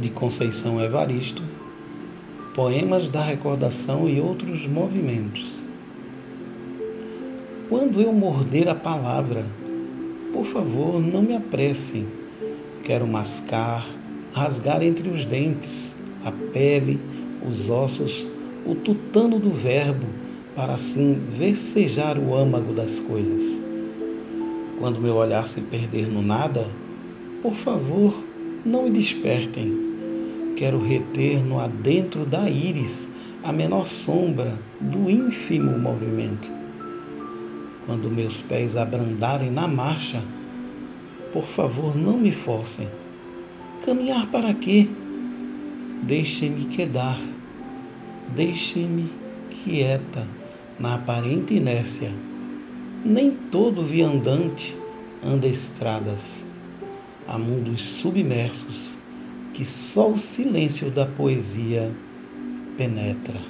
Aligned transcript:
de 0.00 0.08
Conceição 0.08 0.82
Evaristo, 0.82 1.42
Poemas 2.54 3.08
da 3.08 3.22
Recordação 3.22 4.08
e 4.08 4.18
outros 4.18 4.66
movimentos. 4.66 5.54
Quando 7.68 8.00
eu 8.00 8.12
morder 8.12 8.66
a 8.68 8.74
palavra, 8.74 9.44
por 10.32 10.46
favor, 10.46 11.00
não 11.00 11.22
me 11.22 11.36
apressem. 11.36 12.06
Quero 12.82 13.06
mascar, 13.06 13.86
rasgar 14.32 14.82
entre 14.82 15.08
os 15.08 15.24
dentes, 15.24 15.94
a 16.24 16.32
pele, 16.32 16.98
os 17.48 17.68
ossos, 17.68 18.26
o 18.66 18.74
tutano 18.74 19.38
do 19.38 19.50
verbo, 19.50 20.06
para 20.56 20.74
assim 20.74 21.16
versejar 21.36 22.18
o 22.18 22.34
âmago 22.34 22.72
das 22.72 22.98
coisas. 22.98 23.60
Quando 24.78 25.00
meu 25.00 25.14
olhar 25.14 25.46
se 25.46 25.60
perder 25.60 26.08
no 26.08 26.22
nada, 26.22 26.66
por 27.42 27.54
favor, 27.54 28.14
não 28.64 28.84
me 28.84 28.90
despertem 28.90 29.89
quero 30.60 30.78
reter 30.78 31.42
no 31.42 31.58
adentro 31.58 32.26
da 32.26 32.50
íris 32.50 33.08
a 33.42 33.50
menor 33.50 33.88
sombra 33.88 34.58
do 34.78 35.08
ínfimo 35.08 35.78
movimento. 35.78 36.46
Quando 37.86 38.10
meus 38.10 38.42
pés 38.42 38.76
abrandarem 38.76 39.50
na 39.50 39.66
marcha, 39.66 40.22
por 41.32 41.46
favor, 41.46 41.96
não 41.96 42.18
me 42.18 42.30
forcem. 42.30 42.86
Caminhar 43.86 44.26
para 44.26 44.52
quê? 44.52 44.86
Deixem-me 46.02 46.66
quedar. 46.66 47.18
Deixem-me 48.36 49.10
quieta 49.64 50.26
na 50.78 50.96
aparente 50.96 51.54
inércia. 51.54 52.12
Nem 53.02 53.30
todo 53.30 53.82
viandante 53.82 54.76
anda 55.24 55.46
estradas. 55.46 56.44
Há 57.26 57.38
mundos 57.38 57.80
submersos 57.80 58.99
que 59.54 59.64
só 59.64 60.10
o 60.10 60.18
silêncio 60.18 60.90
da 60.90 61.06
poesia 61.06 61.90
penetra. 62.76 63.40